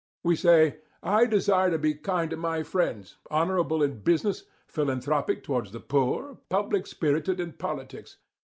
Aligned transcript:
We 0.23 0.35
say: 0.35 0.77
"I 1.03 1.27
desire 1.27 1.69
to 1.69 1.77
be 1.77 1.93
kind 1.93 2.31
to 2.31 2.35
my 2.35 2.63
friends, 2.63 3.17
honourable 3.29 3.83
in 3.83 3.99
business, 3.99 4.45
philanthropic 4.67 5.43
towards 5.43 5.73
the 5.73 5.79
poor, 5.79 6.39
public 6.49 6.87
spirited 6.87 7.39
in 7.39 7.53
politics." 7.53 8.17